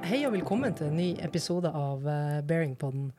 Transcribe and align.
Hei 0.00 0.22
og 0.24 0.32
velkommen 0.32 0.72
til 0.72 0.88
en 0.88 0.94
ny 0.96 1.08
episode 1.20 1.68
av 1.68 2.06
uh, 2.06 2.38
Bearingpodden. 2.48 3.10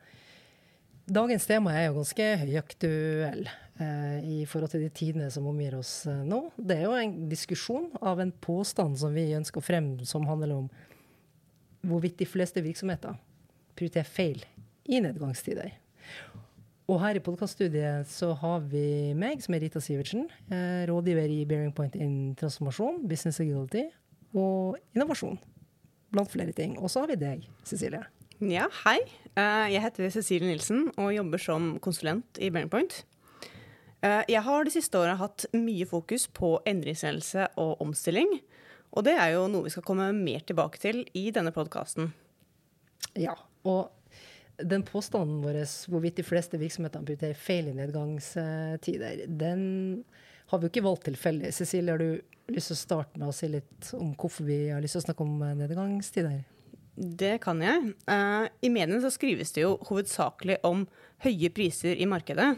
Dagens 1.06 1.46
tema 1.46 1.70
er 1.76 1.84
jo 1.86 2.00
ganske 2.00 2.26
høyaktuell 2.40 3.44
uh, 3.46 4.16
i 4.18 4.40
forhold 4.50 4.72
til 4.72 4.82
de 4.82 4.88
tidene 4.90 5.28
som 5.30 5.46
omgir 5.46 5.76
oss 5.78 5.92
uh, 6.10 6.24
nå. 6.26 6.40
Det 6.58 6.80
er 6.80 6.88
jo 6.88 6.96
en 6.98 7.14
diskusjon 7.30 7.86
av 8.02 8.24
en 8.24 8.34
påstand 8.42 8.98
som 8.98 9.14
vi 9.14 9.28
ønsker 9.38 9.62
å 9.62 9.66
fremme, 9.68 10.08
som 10.08 10.26
handler 10.26 10.56
om 10.56 10.66
hvorvidt 11.86 12.18
de 12.24 12.30
fleste 12.32 12.64
virksomheter 12.64 13.14
prioriterer 13.78 14.10
feil 14.10 14.42
i 14.90 14.98
nedgangstider. 15.04 15.70
Og 16.90 16.98
her 17.04 17.20
i 17.20 17.24
podkaststudiet 17.24 18.10
så 18.10 18.34
har 18.42 18.66
vi 18.66 19.14
meg, 19.14 19.46
som 19.46 19.54
er 19.54 19.68
Rita 19.68 19.84
Sivertsen, 19.84 20.26
rådgiver 20.90 21.38
i 21.38 21.44
Bearing 21.48 21.72
Point 21.76 21.94
in 21.94 22.34
transformasjon, 22.40 23.04
business 23.08 23.38
agility 23.44 23.86
og 24.34 24.80
innovasjon 24.96 25.38
blant 26.14 26.32
flere 26.32 26.54
ting. 26.56 26.78
Og 26.80 26.92
så 26.92 27.04
har 27.04 27.12
vi 27.12 27.20
deg, 27.20 27.48
Cecilie. 27.68 28.04
Ja, 28.42 28.68
hei. 28.84 28.98
Eh, 29.34 29.66
jeg 29.74 29.82
heter 29.84 30.10
Cecilie 30.14 30.50
Nilsen 30.50 30.88
og 30.98 31.12
jobber 31.14 31.42
som 31.42 31.74
konsulent 31.82 32.40
i 32.42 32.50
Bearing 32.54 32.70
Point. 32.72 33.02
Eh, 34.04 34.22
jeg 34.30 34.42
har 34.46 34.66
de 34.66 34.74
siste 34.74 35.00
åra 35.00 35.16
hatt 35.20 35.46
mye 35.56 35.86
fokus 35.88 36.26
på 36.34 36.56
endringsledelse 36.68 37.48
og 37.60 37.82
omstilling. 37.84 38.38
Og 38.94 39.06
det 39.06 39.16
er 39.18 39.34
jo 39.34 39.46
noe 39.50 39.66
vi 39.66 39.74
skal 39.74 39.86
komme 39.86 40.10
mer 40.16 40.44
tilbake 40.46 40.80
til 40.82 41.02
i 41.18 41.28
denne 41.34 41.54
podkasten. 41.54 42.12
Ja, 43.18 43.34
og 43.66 43.90
den 44.62 44.84
påstanden 44.86 45.40
vår 45.42 45.64
hvorvidt 45.90 46.20
de 46.20 46.26
fleste 46.26 46.60
virksomheter 46.60 47.02
amputerer 47.02 47.38
feil 47.38 47.72
i 47.72 47.74
nedgangstider, 47.74 49.24
den 49.26 50.04
har 50.50 50.60
vi 50.60 50.68
jo 50.68 50.72
ikke 50.74 50.84
valgt 50.86 51.08
tilfeldig. 51.08 51.50
Cecilie, 51.56 51.90
har 51.90 51.98
du 51.98 52.20
lyst 52.52 52.70
til 52.70 52.76
å 52.76 52.80
starte 52.80 53.20
med 53.20 53.30
å 53.30 53.34
si 53.34 53.48
litt 53.50 53.92
om 53.96 54.12
hvorfor 54.18 54.46
vi 54.48 54.58
har 54.68 54.82
lyst 54.84 54.98
til 54.98 55.04
å 55.04 55.06
snakke 55.06 55.24
om 55.24 55.38
eh, 55.44 55.56
nedgangstider? 55.58 56.42
Det 56.94 57.38
kan 57.42 57.58
jeg. 57.62 57.94
Uh, 58.06 58.46
I 58.62 58.70
mediene 58.70 59.00
så 59.02 59.10
skrives 59.10 59.50
det 59.56 59.64
jo 59.64 59.74
hovedsakelig 59.88 60.60
om 60.66 60.84
høye 61.24 61.50
priser 61.54 61.98
i 61.98 62.06
markedet. 62.06 62.52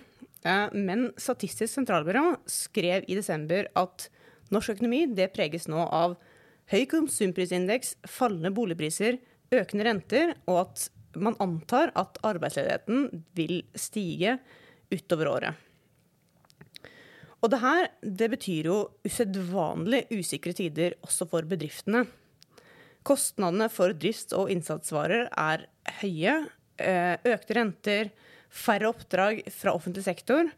Uh, 0.45 0.69
men 0.77 1.09
Statistisk 1.17 1.73
sentralbyrå 1.73 2.35
skrev 2.51 3.07
i 3.09 3.17
desember 3.17 3.71
at 3.79 4.11
norsk 4.53 4.75
økonomi 4.77 5.07
det 5.17 5.31
preges 5.35 5.71
nå 5.73 5.87
av 5.87 6.19
høy 6.71 6.85
konsumprisindeks, 6.91 7.95
fallende 8.11 8.53
boligpriser, 8.53 9.21
økende 9.55 9.87
renter, 9.87 10.35
og 10.51 10.67
at 10.67 10.89
man 11.17 11.39
antar 11.41 11.95
at 11.97 12.19
arbeidsledigheten 12.27 13.23
vil 13.39 13.63
stige 13.79 14.37
utover 14.93 15.31
året. 15.31 15.66
Og 17.45 17.53
det 17.53 17.61
her 17.63 17.89
det 18.01 18.29
betyr 18.33 18.69
jo 18.71 18.77
usedvanlig 19.07 20.07
usikre 20.15 20.55
tider 20.57 20.97
også 21.05 21.29
for 21.31 21.47
bedriftene. 21.49 22.07
Kostnadene 23.07 23.69
for 23.71 23.95
drifts- 23.95 24.35
og 24.35 24.51
innsatsvarer 24.51 25.29
er 25.31 25.67
høye. 26.01 26.39
Eh, 26.77 27.15
økte 27.29 27.57
renter, 27.57 28.11
færre 28.51 28.91
oppdrag 28.91 29.45
fra 29.53 29.75
offentlig 29.77 30.05
sektor. 30.09 30.49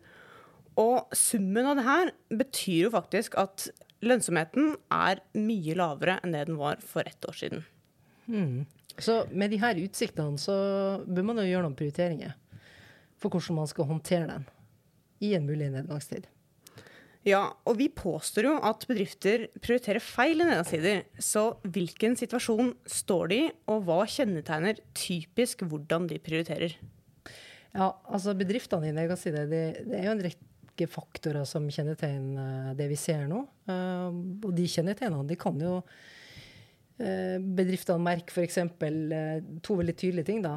Og 0.78 1.12
summen 1.16 1.66
av 1.66 1.76
det 1.78 1.86
her 1.86 2.12
betyr 2.40 2.86
jo 2.86 2.94
faktisk 2.94 3.36
at 3.40 3.68
lønnsomheten 4.06 4.76
er 4.94 5.20
mye 5.34 5.74
lavere 5.78 6.18
enn 6.22 6.34
det 6.36 6.46
den 6.48 6.58
var 6.60 6.80
for 6.84 7.06
ett 7.06 7.26
år 7.26 7.36
siden. 7.36 7.64
Mm. 8.30 8.66
Så 8.98 9.24
med 9.30 9.50
de 9.50 9.60
her 9.62 9.78
utsiktene 9.82 10.38
så 10.40 10.56
bør 11.06 11.26
man 11.30 11.42
jo 11.42 11.48
gjøre 11.48 11.66
noen 11.66 11.78
prioriteringer 11.78 12.34
for 13.18 13.34
hvordan 13.34 13.58
man 13.58 13.70
skal 13.70 13.90
håndtere 13.90 14.30
den 14.30 14.46
i 15.26 15.34
en 15.34 15.46
mulig 15.46 15.70
nedgangstid. 15.74 16.28
Ja, 17.26 17.40
og 17.66 17.78
vi 17.80 17.88
påstår 17.90 18.46
jo 18.46 18.52
at 18.64 18.84
bedrifter 18.88 19.48
prioriterer 19.58 20.02
feil 20.02 20.42
i 20.42 20.46
nedsider. 20.46 21.02
Så 21.18 21.50
hvilken 21.66 22.14
situasjon 22.18 22.74
står 22.88 23.32
de 23.32 23.40
i, 23.42 23.48
og 23.70 23.88
hva 23.88 24.04
kjennetegner 24.08 24.78
typisk 24.96 25.64
hvordan 25.66 26.06
de 26.10 26.20
prioriterer? 26.22 26.76
Ja, 27.74 27.90
altså 28.08 28.36
Bedriftene 28.38 28.88
i 28.88 28.94
nedgangstider, 28.94 29.48
det, 29.50 29.64
det, 29.88 29.98
er 29.98 30.06
jo 30.08 30.14
en 30.14 30.22
rekke 30.24 30.86
faktorer 30.90 31.44
som 31.48 31.66
kjennetegner 31.72 32.78
det 32.78 32.86
vi 32.92 33.00
ser 33.00 33.26
nå. 33.30 33.42
Uh, 33.68 34.14
og 34.46 34.54
de 34.56 34.68
kjennetegnene 34.70 35.28
de 35.28 35.36
kan 35.38 35.58
jo 35.60 35.74
uh, 35.82 37.36
bedriftene 37.58 38.00
merke 38.06 38.32
f.eks. 38.32 38.62
To 39.66 39.78
veldig 39.82 39.96
tydelige 39.98 40.30
ting. 40.30 40.40
da. 40.46 40.56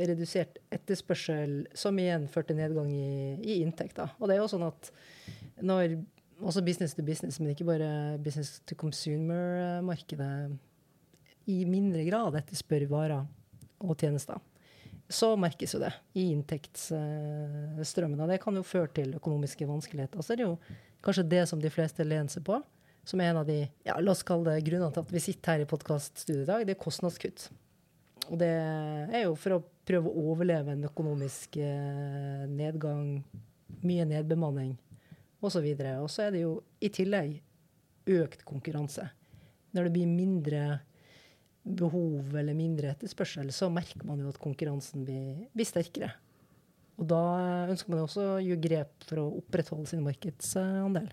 Redusert 0.00 0.58
etterspørsel, 0.74 1.60
som 1.76 2.00
igjen 2.00 2.26
førte 2.32 2.56
nedgang 2.56 2.90
i, 2.90 3.36
i 3.44 3.60
inntekter. 3.60 4.16
Og 4.18 4.26
det 4.26 4.38
er 4.38 4.44
jo 4.46 4.50
sånn 4.56 4.66
at 4.72 4.92
når 5.62 5.98
også 6.38 6.62
business 6.64 6.94
to 6.94 7.02
business, 7.02 7.40
men 7.40 7.50
ikke 7.52 7.66
bare 7.66 8.18
business 8.22 8.60
to 8.66 8.74
consumer-markedet 8.78 10.58
i 11.48 11.64
mindre 11.64 12.04
grad 12.06 12.36
etterspør 12.38 12.86
varer 12.90 13.26
og 13.78 13.96
tjenester, 13.98 14.38
så 15.08 15.32
merkes 15.40 15.72
jo 15.74 15.80
det 15.80 15.92
i 16.18 16.28
inntektsstrømmen. 16.34 18.20
Og 18.20 18.28
det 18.28 18.40
kan 18.42 18.56
jo 18.58 18.66
føre 18.66 18.90
til 18.92 19.14
økonomiske 19.16 19.68
vanskeligheter. 19.68 20.20
Så 20.22 20.34
er 20.34 20.40
det 20.40 20.46
jo 20.46 20.58
kanskje 21.04 21.30
det 21.30 21.48
som 21.48 21.62
de 21.62 21.70
fleste 21.72 22.04
lener 22.04 22.28
seg 22.32 22.44
på, 22.46 22.60
som 23.08 23.20
er 23.24 23.32
en 23.32 23.40
av 23.40 23.48
de 23.48 23.62
ja, 23.86 23.96
la 23.96 24.12
oss 24.12 24.26
kalle 24.26 24.52
det 24.52 24.66
grunnene 24.66 24.92
til 24.92 25.06
at 25.06 25.14
vi 25.14 25.24
sitter 25.24 25.54
her 25.54 25.64
i 25.64 25.70
podkaststudio 25.70 26.42
i 26.44 26.50
dag, 26.50 26.66
det 26.68 26.74
er 26.76 26.82
kostnadskutt. 26.82 27.48
Og 28.28 28.36
det 28.42 28.52
er 28.52 29.22
jo 29.24 29.32
for 29.40 29.56
å 29.56 29.64
prøve 29.88 30.10
å 30.10 30.34
overleve 30.34 30.74
en 30.74 30.84
økonomisk 30.84 31.56
eh, 31.62 32.44
nedgang, 32.52 33.22
mye 33.80 34.04
nedbemanning 34.10 34.76
osv. 35.44 35.66
Og 36.00 36.08
så 36.12 36.26
er 36.26 36.34
det 36.34 36.44
jo 36.44 36.58
i 36.80 36.90
tillegg 36.92 37.38
økt 38.18 38.44
konkurranse. 38.48 39.08
Når 39.76 39.88
det 39.88 39.94
blir 39.94 40.10
mindre 40.10 40.62
behov 41.68 42.32
eller 42.38 42.56
mindre 42.56 42.94
etterspørsel, 42.94 43.50
så 43.52 43.68
merker 43.72 44.06
man 44.08 44.22
jo 44.22 44.30
at 44.32 44.40
konkurransen 44.40 45.04
blir, 45.04 45.44
blir 45.52 45.68
sterkere. 45.68 46.14
Og 46.98 47.06
da 47.10 47.22
ønsker 47.70 47.92
man 47.92 48.06
også 48.06 48.24
å 48.24 48.40
gjøre 48.42 48.64
grep 48.64 49.06
for 49.06 49.22
å 49.22 49.28
opprettholde 49.38 49.90
sin 49.90 50.02
markedsandel. 50.02 51.10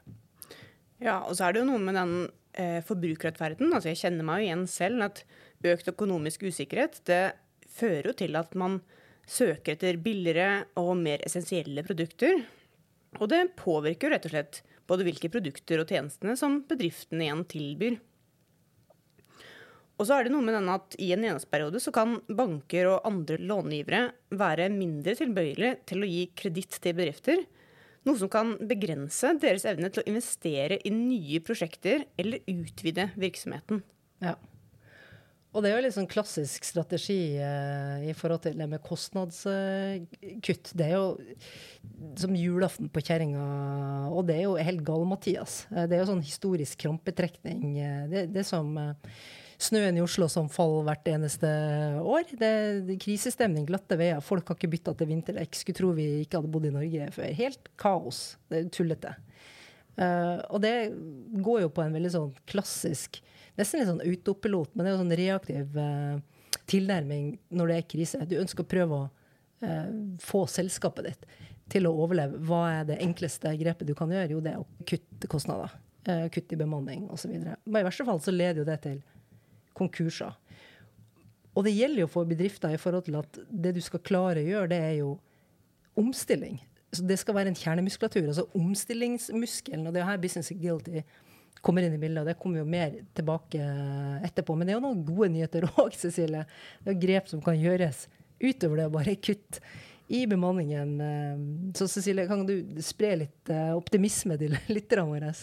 Ja, 1.03 1.19
og 1.27 1.35
så 1.35 1.45
er 1.45 1.53
det 1.53 1.61
jo 1.61 1.69
noe 1.69 1.83
med 1.83 1.97
den 1.97 2.15
eh, 2.57 2.79
forbrukerrettferden. 2.87 3.69
Altså 3.69 3.91
jeg 3.91 4.01
kjenner 4.01 4.25
meg 4.25 4.41
jo 4.41 4.47
igjen 4.47 4.65
selv 4.71 5.09
at 5.09 5.25
økt 5.65 5.91
økonomisk 5.91 6.47
usikkerhet 6.47 7.01
det 7.09 7.23
fører 7.75 8.11
jo 8.11 8.17
til 8.23 8.37
at 8.39 8.55
man 8.57 8.79
søker 9.27 9.75
etter 9.75 9.97
billigere 10.01 10.65
og 10.79 10.93
mer 11.01 11.23
essensielle 11.25 11.83
produkter. 11.85 12.39
Og 13.19 13.29
det 13.31 13.55
påvirker 13.59 14.11
rett 14.11 14.27
og 14.27 14.33
slett 14.33 14.61
både 14.89 15.05
hvilke 15.07 15.31
produkter 15.33 15.81
og 15.81 15.89
tjenestene 15.89 16.35
som 16.39 16.59
bedriftene 16.69 17.25
igjen 17.25 17.45
tilbyr. 17.49 17.97
Og 19.95 20.07
så 20.07 20.17
er 20.17 20.27
det 20.27 20.33
noe 20.33 20.43
med 20.43 20.57
denne 20.57 20.75
at 20.75 20.97
I 20.99 21.13
en 21.15 21.23
gjennomsperiode 21.23 21.79
så 21.79 21.93
kan 21.95 22.17
banker 22.27 22.89
og 22.91 23.05
andre 23.07 23.37
långivere 23.39 24.09
være 24.35 24.67
mindre 24.73 25.15
tilbøyelige 25.15 25.77
til 25.87 26.03
å 26.03 26.09
gi 26.09 26.25
kreditt 26.35 26.79
til 26.83 26.97
bedrifter, 26.97 27.45
noe 28.05 28.19
som 28.19 28.29
kan 28.29 28.53
begrense 28.67 29.31
deres 29.41 29.65
evne 29.69 29.89
til 29.89 30.03
å 30.03 30.09
investere 30.11 30.81
i 30.83 30.91
nye 30.93 31.39
prosjekter 31.45 32.03
eller 32.19 32.43
utvide 32.51 33.07
virksomheten. 33.15 33.81
Ja. 34.23 34.35
Og 35.55 35.63
det 35.63 35.69
er 35.71 35.77
jo 35.77 35.83
litt 35.85 35.95
sånn 35.95 36.09
klassisk 36.11 36.65
strategi 36.67 37.37
eh, 37.39 38.09
i 38.09 38.13
forhold 38.17 38.43
til 38.43 38.57
det 38.59 38.67
med 38.67 38.83
kostnadskutt. 38.83 40.73
Det 40.75 40.83
er 40.83 40.97
jo 40.97 41.05
som 42.19 42.35
julaften 42.35 42.89
på 42.91 43.03
kjerringa, 43.05 43.45
og 44.11 44.27
det 44.27 44.35
er 44.41 44.43
jo 44.49 44.57
helt 44.59 44.83
gal-Mathias. 44.87 45.61
Eh, 45.71 45.85
det 45.87 45.95
er 45.95 46.03
jo 46.03 46.11
sånn 46.11 46.25
historisk 46.27 46.83
krampetrekning. 46.83 47.79
Eh, 47.79 48.03
det, 48.11 48.25
det 48.35 48.43
er 48.43 48.49
som 48.49 48.75
eh, 48.81 49.15
snøen 49.61 49.95
i 49.95 50.03
Oslo 50.03 50.27
som 50.31 50.51
faller 50.51 50.89
hvert 50.89 51.07
eneste 51.13 51.51
år. 52.01 52.27
Det 52.35 52.51
er 52.51 52.91
krisestemning, 53.01 53.67
glatte 53.69 53.95
veier. 53.99 54.19
Folk 54.25 54.51
har 54.51 54.59
ikke 54.59 54.73
bytta 54.75 54.95
til 54.99 55.11
vinterdekk. 55.13 55.55
Skulle 55.55 55.79
tro 55.79 55.93
vi 55.95 56.09
ikke 56.25 56.41
hadde 56.41 56.51
bodd 56.51 56.67
i 56.67 56.73
Norge 56.75 57.07
før. 57.15 57.31
Helt 57.39 57.71
kaos. 57.79 58.25
Det 58.51 58.59
er 58.59 58.73
tullete. 58.75 59.15
Uh, 59.95 60.43
og 60.51 60.59
det 60.59 60.73
går 61.39 61.61
jo 61.63 61.69
på 61.71 61.85
en 61.85 61.93
veldig 61.95 62.09
sånn 62.11 62.31
klassisk 62.51 63.21
nesten 63.59 63.81
litt 63.81 63.89
sånn 63.89 64.03
autopilot, 64.05 64.73
men 64.73 64.83
det 64.83 64.91
er 64.91 64.95
jo 64.95 65.01
sånn 65.03 65.17
reaktiv 65.19 65.79
eh, 65.81 66.17
tilnærming 66.71 67.33
når 67.55 67.71
det 67.71 67.79
er 67.79 67.89
krise. 67.95 68.27
Du 68.29 68.37
ønsker 68.41 68.65
å 68.65 68.69
prøve 68.69 68.99
å 68.99 69.07
eh, 69.65 69.89
få 70.23 70.45
selskapet 70.51 71.09
ditt 71.09 71.27
til 71.71 71.89
å 71.89 71.95
overleve. 72.05 72.39
Hva 72.45 72.61
er 72.81 72.87
det 72.91 73.01
enkleste 73.03 73.55
grepet 73.59 73.89
du 73.89 73.95
kan 73.97 74.11
gjøre? 74.13 74.35
Jo, 74.35 74.43
det 74.43 74.53
er 74.53 74.61
å 74.61 74.87
kutte 74.87 75.29
kostnader. 75.31 75.73
Eh, 76.05 76.27
kutte 76.33 76.57
i 76.57 76.61
bemanning 76.61 77.07
osv. 77.13 77.33
Men 77.33 77.81
i 77.81 77.85
verste 77.87 78.05
fall 78.07 78.21
så 78.21 78.33
leder 78.33 78.61
jo 78.61 78.67
det 78.67 78.79
til 78.83 78.99
konkurser. 79.75 80.35
Og 81.55 81.63
det 81.65 81.73
gjelder 81.73 82.03
jo 82.03 82.11
for 82.11 82.27
bedrifter 82.27 82.75
i 82.75 82.79
forhold 82.79 83.07
til 83.07 83.17
at 83.21 83.39
det 83.49 83.75
du 83.77 83.81
skal 83.83 84.03
klare 84.03 84.43
å 84.43 84.49
gjøre, 84.49 84.71
det 84.73 84.79
er 84.83 84.95
jo 84.99 85.15
omstilling. 85.97 86.59
Så 86.95 87.03
det 87.07 87.17
skal 87.19 87.37
være 87.37 87.51
en 87.51 87.57
kjernemuskulatur. 87.57 88.27
Altså 88.27 88.45
omstillingsmuskelen. 88.55 89.87
Og 89.87 89.95
det 89.95 90.03
er 90.03 90.09
her 90.09 90.21
Business 90.21 90.51
Agility 90.51 91.01
kommer 91.63 91.85
inn 91.85 91.95
i 91.95 92.01
bildet, 92.01 92.21
og 92.23 92.29
det 92.29 92.37
kommer 92.41 92.61
jo 92.61 92.67
mer 92.69 92.93
tilbake 93.17 93.63
etterpå. 94.27 94.55
Men 94.57 94.67
det 94.67 94.75
er 94.75 94.79
jo 94.79 94.85
noen 94.85 95.03
gode 95.07 95.31
nyheter 95.33 95.67
òg, 95.81 95.95
Cecilie. 95.97 96.45
Det 96.83 96.93
er 96.93 97.01
grep 97.01 97.31
som 97.31 97.43
kan 97.45 97.59
gjøres 97.59 98.05
utover 98.43 98.81
det 98.81 98.87
å 98.89 98.93
bare 98.93 99.17
kutte 99.17 99.63
i 100.13 100.25
bemanningen. 100.29 100.95
Så 101.77 101.87
Cecilie, 101.89 102.27
kan 102.29 102.45
du 102.45 102.55
spre 102.85 103.15
litt 103.23 103.51
eh, 103.53 103.73
optimisme 103.73 104.37
til 104.41 104.57
lytterne 104.75 105.07
våre? 105.09 105.33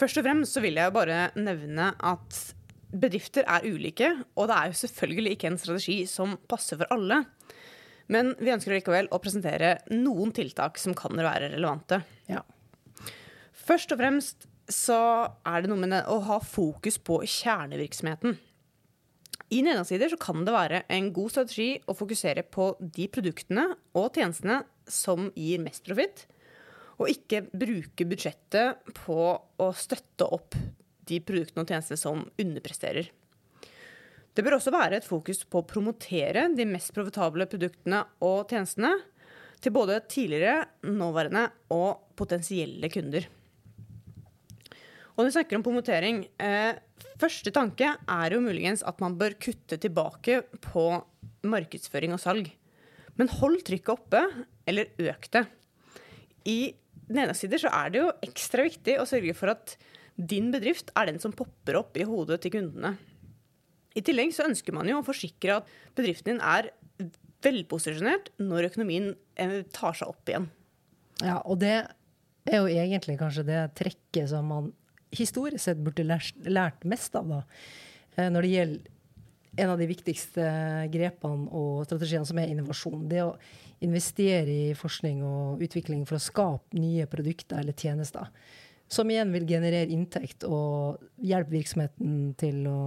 Først 0.00 0.20
og 0.20 0.24
fremst 0.24 0.56
så 0.56 0.62
vil 0.64 0.80
jeg 0.80 0.96
bare 0.96 1.28
nevne 1.36 1.90
at 1.96 2.40
bedrifter 2.90 3.46
er 3.46 3.66
ulike, 3.68 4.08
og 4.34 4.48
det 4.50 4.56
er 4.56 4.70
jo 4.70 4.78
selvfølgelig 4.80 5.34
ikke 5.36 5.50
en 5.52 5.60
strategi 5.60 5.98
som 6.10 6.34
passer 6.50 6.80
for 6.80 6.90
alle. 6.94 7.22
Men 8.10 8.32
vi 8.40 8.50
ønsker 8.50 8.74
likevel 8.74 9.10
å 9.14 9.20
presentere 9.22 9.76
noen 9.92 10.32
tiltak 10.34 10.80
som 10.82 10.96
kan 10.98 11.14
være 11.14 11.52
relevante. 11.52 12.00
Ja. 12.30 12.42
Først 13.70 13.92
og 13.94 14.00
fremst 14.00 14.48
så 14.70 14.96
er 15.46 15.62
det 15.62 15.68
noe 15.70 15.78
med 15.78 16.08
å 16.10 16.16
ha 16.26 16.40
fokus 16.42 16.96
på 16.98 17.20
kjernevirksomheten. 17.22 18.34
I 19.54 19.60
nedensider 19.66 20.10
så 20.10 20.18
kan 20.18 20.42
det 20.46 20.54
være 20.54 20.80
en 20.90 21.12
god 21.14 21.30
strategi 21.30 21.68
å 21.86 21.94
fokusere 21.94 22.42
på 22.50 22.72
de 22.82 23.06
produktene 23.14 23.68
og 23.94 24.18
tjenestene 24.18 24.60
som 24.90 25.30
gir 25.38 25.62
mest 25.62 25.86
profitt, 25.86 26.24
og 26.98 27.14
ikke 27.14 27.44
bruke 27.46 28.08
budsjettet 28.10 28.92
på 29.04 29.20
å 29.38 29.70
støtte 29.78 30.26
opp 30.26 30.58
de 31.06 31.22
produktene 31.22 31.62
og 31.62 31.70
tjenestene 31.70 32.02
som 32.02 32.26
underpresterer. 32.42 33.06
Det 34.34 34.46
bør 34.46 34.58
også 34.58 34.74
være 34.74 34.98
et 34.98 35.06
fokus 35.06 35.44
på 35.46 35.62
å 35.62 35.66
promotere 35.66 36.48
de 36.58 36.66
mest 36.66 36.90
profitable 36.94 37.46
produktene 37.50 38.02
og 38.26 38.50
tjenestene 38.50 38.96
til 39.62 39.78
både 39.78 40.02
tidligere, 40.10 40.64
nåværende 40.90 41.52
og 41.74 42.16
potensielle 42.18 42.90
kunder. 42.90 43.30
Og 45.14 45.22
når 45.22 45.28
vi 45.30 45.36
snakker 45.36 45.58
om 45.58 45.64
promotering, 45.66 46.22
eh, 46.38 46.78
første 47.20 47.52
tanke 47.54 47.94
er 47.96 48.34
jo 48.34 48.42
muligens 48.44 48.84
at 48.86 49.00
man 49.02 49.16
bør 49.18 49.36
kutte 49.40 49.78
tilbake 49.80 50.42
på 50.64 50.86
markedsføring 51.44 52.14
og 52.14 52.22
salg. 52.22 52.50
Men 53.18 53.32
hold 53.40 53.60
trykket 53.66 53.92
oppe, 53.92 54.22
eller 54.66 54.92
øk 54.98 55.30
det. 55.34 55.44
I 56.48 56.74
nedensider 57.10 57.60
så 57.60 57.72
er 57.74 57.90
det 57.90 58.00
jo 58.00 58.12
ekstra 58.24 58.64
viktig 58.64 58.96
å 59.00 59.08
sørge 59.08 59.34
for 59.36 59.52
at 59.52 59.76
din 60.16 60.50
bedrift 60.52 60.92
er 60.96 61.10
den 61.10 61.20
som 61.22 61.34
popper 61.36 61.78
opp 61.80 61.96
i 61.96 62.06
hodet 62.06 62.40
til 62.44 62.54
kundene. 62.54 62.94
I 63.96 64.02
tillegg 64.06 64.32
så 64.34 64.46
ønsker 64.46 64.74
man 64.76 64.88
jo 64.88 65.00
å 65.00 65.06
forsikre 65.06 65.58
at 65.60 65.70
bedriften 65.98 66.36
din 66.36 66.44
er 66.44 66.70
velposisjonert 67.44 68.30
når 68.40 68.68
økonomien 68.70 69.14
eh, 69.40 69.62
tar 69.72 69.96
seg 69.96 70.12
opp 70.12 70.30
igjen. 70.30 70.50
Ja, 71.24 71.40
og 71.40 71.60
det 71.62 71.74
er 72.48 72.60
jo 72.60 72.68
egentlig 72.70 73.18
kanskje 73.20 73.46
det 73.48 73.62
trekket 73.78 74.30
som 74.30 74.48
man 74.52 74.70
historisk 75.16 75.64
sett 75.64 75.82
burde 75.82 76.06
lært, 76.06 76.36
lært 76.46 76.84
mest 76.88 77.14
av, 77.18 77.28
da. 77.30 77.42
Eh, 78.16 78.30
når 78.30 78.46
det 78.46 78.54
gjelder 78.54 78.96
en 79.56 79.72
av 79.72 79.80
de 79.80 79.88
viktigste 79.90 80.44
grepene 80.92 81.48
og 81.50 81.84
strategiene, 81.88 82.26
som 82.28 82.38
er 82.38 82.52
innovasjon. 82.52 83.08
Det 83.10 83.22
å 83.24 83.34
investere 83.84 84.52
i 84.70 84.76
forskning 84.78 85.24
og 85.26 85.64
utvikling 85.64 86.04
for 86.08 86.18
å 86.18 86.22
skape 86.22 86.78
nye 86.78 87.08
produkter 87.10 87.62
eller 87.62 87.76
tjenester. 87.76 88.28
Som 88.90 89.10
igjen 89.10 89.32
vil 89.34 89.48
generere 89.48 89.90
inntekt 89.90 90.46
og 90.46 91.02
hjelpe 91.22 91.54
virksomheten 91.54 92.32
til 92.38 92.64
å 92.70 92.78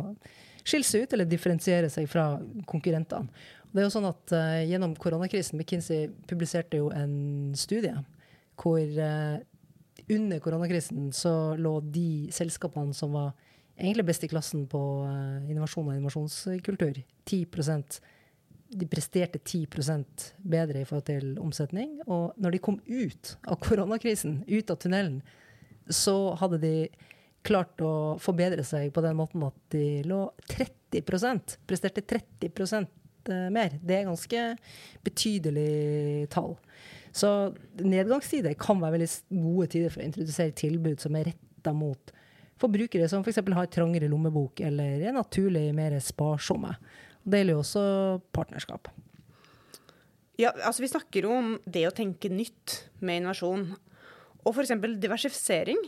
skille 0.63 0.87
seg 0.87 1.05
ut 1.05 1.13
eller 1.15 1.27
differensiere 1.27 1.91
seg 1.91 2.07
fra 2.11 2.37
konkurrentene. 2.69 3.31
Det 3.73 3.81
er 3.81 3.87
jo 3.87 3.93
sånn 3.95 4.05
at 4.05 4.33
uh, 4.35 4.61
Gjennom 4.69 4.93
koronakrisen 5.01 5.57
McKinsey 5.57 6.11
publiserte 6.29 6.77
jo 6.77 6.91
en 6.93 7.55
studie 7.57 7.95
hvor 8.61 8.83
uh, 8.83 9.41
under 10.11 10.41
koronakrisen 10.43 11.11
så 11.15 11.55
lå 11.55 11.77
de 11.85 12.31
selskapene 12.35 12.95
som 12.97 13.13
var 13.15 13.31
egentlig 13.77 14.05
best 14.09 14.25
i 14.25 14.29
klassen 14.31 14.65
på 14.69 14.81
uh, 15.07 15.45
innovasjon 15.49 15.87
og 15.87 15.95
innovasjonskultur, 15.95 16.99
10% 17.29 18.01
de 18.73 18.87
presterte 18.89 19.39
10% 19.39 20.27
bedre 20.37 20.81
i 20.81 20.85
forhold 20.87 21.05
til 21.07 21.33
omsetning. 21.41 21.99
Og 22.07 22.33
når 22.41 22.55
de 22.55 22.61
kom 22.63 22.79
ut 22.87 23.35
av 23.45 23.59
koronakrisen, 23.61 24.41
ut 24.47 24.71
av 24.73 24.79
tunnelen, 24.81 25.19
så 25.89 26.33
hadde 26.39 26.61
de 26.63 26.73
klart 27.43 27.81
å 27.83 28.15
forbedre 28.23 28.63
seg 28.65 28.93
på 28.95 29.03
den 29.03 29.17
måten 29.19 29.43
at 29.45 29.57
de 29.75 30.01
lå 30.07 30.25
30% 30.47 31.57
presterte 31.67 32.05
30 32.07 32.49
eh, 32.49 33.49
mer. 33.53 33.77
Det 33.81 33.97
er 33.97 34.07
ganske 34.07 34.45
betydelig 35.03 36.29
tall. 36.33 36.55
Så 37.13 37.29
nedgangstider 37.77 38.55
kan 38.57 38.81
være 38.81 38.97
veldig 38.97 39.09
gode 39.37 39.69
tider 39.75 39.93
for 39.93 40.01
å 40.01 40.07
introdusere 40.07 40.55
tilbud 40.57 41.01
som 41.03 41.15
er 41.19 41.29
retta 41.29 41.73
mot 41.77 42.13
forbrukere 42.61 43.07
som 43.09 43.23
f.eks. 43.23 43.41
For 43.41 43.57
har 43.57 43.69
trangere 43.71 44.09
lommebok 44.11 44.63
eller 44.65 45.01
er 45.03 45.15
naturlig 45.15 45.67
mer 45.77 45.95
sparsomme. 46.01 46.73
Det 47.23 47.39
gjelder 47.39 47.57
jo 47.57 47.63
også 47.63 47.85
partnerskap. 48.35 48.89
Ja, 50.41 50.49
altså 50.65 50.81
Vi 50.81 50.89
snakker 50.89 51.27
jo 51.27 51.33
om 51.37 51.55
det 51.69 51.85
å 51.87 51.95
tenke 51.95 52.31
nytt 52.33 52.79
med 53.05 53.21
innovasjon. 53.21 53.67
Og 54.43 54.55
f.eks. 54.57 54.73
diversifisering. 54.99 55.79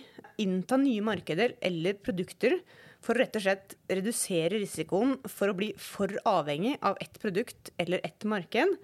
Innta 0.43 0.77
nye 0.77 1.03
markeder 1.03 1.55
eller 1.63 1.97
produkter 2.03 2.59
for 3.03 3.15
å 3.15 3.21
rett 3.21 3.37
og 3.37 3.45
slett 3.45 3.75
redusere 3.91 4.59
risikoen 4.59 5.15
for 5.29 5.51
å 5.51 5.57
bli 5.57 5.69
for 5.79 6.11
avhengig 6.27 6.75
av 6.85 6.97
ett 7.03 7.19
produkt 7.21 7.71
eller 7.81 8.01
ett 8.03 8.25
marked, 8.27 8.77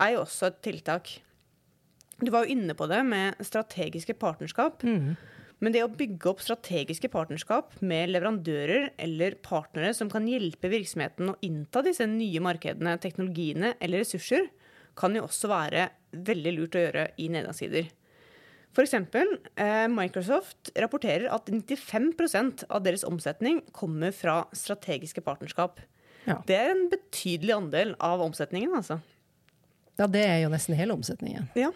er 0.00 0.14
jo 0.14 0.22
også 0.22 0.48
et 0.48 0.60
tiltak. 0.64 1.10
Du 2.20 2.30
var 2.30 2.44
jo 2.44 2.54
inne 2.54 2.76
på 2.78 2.86
det 2.90 3.00
med 3.06 3.40
strategiske 3.42 4.14
partnerskap. 4.20 4.84
Mm. 4.86 5.14
Men 5.62 5.72
det 5.72 5.84
å 5.84 5.90
bygge 5.92 6.28
opp 6.28 6.42
strategiske 6.44 7.08
partnerskap 7.12 7.72
med 7.80 8.10
leverandører 8.12 8.90
eller 9.00 9.38
partnere 9.44 9.94
som 9.96 10.10
kan 10.12 10.26
hjelpe 10.28 10.70
virksomheten 10.72 11.30
å 11.32 11.38
innta 11.46 11.82
disse 11.86 12.06
nye 12.10 12.42
markedene, 12.44 12.96
teknologiene 13.00 13.74
eller 13.80 14.02
ressurser, 14.02 14.50
kan 14.98 15.14
jo 15.16 15.24
også 15.26 15.50
være 15.50 15.88
veldig 16.14 16.52
lurt 16.58 16.76
å 16.76 16.82
gjøre 16.84 17.06
i 17.22 17.30
nedgangstider. 17.32 17.88
F.eks. 18.74 18.94
Eh, 18.94 19.86
Microsoft 19.90 20.72
rapporterer 20.82 21.28
at 21.30 21.48
95% 21.50 22.66
av 22.68 22.82
deres 22.84 23.06
omsetning 23.06 23.62
kommer 23.74 24.14
fra 24.14 24.42
strategiske 24.54 25.22
partnerskap. 25.24 25.78
Ja. 26.26 26.40
Det 26.46 26.56
er 26.58 26.72
en 26.72 26.88
betydelig 26.90 27.54
andel 27.54 27.94
av 28.02 28.22
omsetningen, 28.24 28.74
altså. 28.74 28.98
Ja, 30.00 30.08
det 30.10 30.24
er 30.26 30.40
jo 30.42 30.50
nesten 30.50 30.74
hele 30.74 30.96
omsetningen. 30.96 31.46
Ja. 31.58 31.70